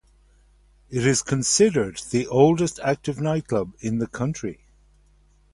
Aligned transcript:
It 0.89 1.05
is 1.05 1.21
considered 1.21 1.97
the 2.09 2.25
oldest 2.25 2.79
active 2.83 3.19
nightclub 3.21 3.73
in 3.81 3.99
the 3.99 4.07
country. 4.07 4.61